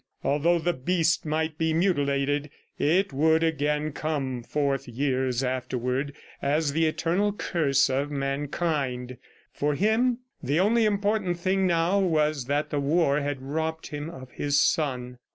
[0.23, 6.87] Although the Beast might be mutilated, it would again come forth years afterward, as the
[6.87, 9.17] eternal curse of mankind....
[9.53, 14.31] For him the only important thing now was that the war had robbed him of
[14.31, 15.19] his son.